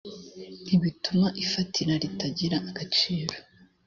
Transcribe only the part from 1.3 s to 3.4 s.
ifatira ritagira agaciro